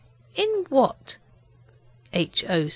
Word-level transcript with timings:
'In 0.35 0.65
what?' 0.69 1.19
H. 2.11 2.43
O. 2.49 2.69